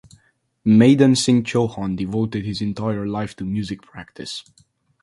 Madan 0.65 1.15
Singh 1.15 1.43
Chauhan 1.43 1.95
devoted 1.95 2.43
his 2.43 2.59
entire 2.59 3.05
life 3.05 3.35
to 3.35 3.45
music 3.45 3.83
practice. 3.83 4.43